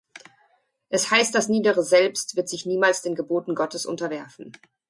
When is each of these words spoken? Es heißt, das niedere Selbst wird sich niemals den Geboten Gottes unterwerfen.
Es 0.89 1.11
heißt, 1.11 1.35
das 1.35 1.47
niedere 1.47 1.83
Selbst 1.83 2.35
wird 2.35 2.49
sich 2.49 2.65
niemals 2.65 3.03
den 3.03 3.13
Geboten 3.13 3.53
Gottes 3.53 3.85
unterwerfen. 3.85 4.51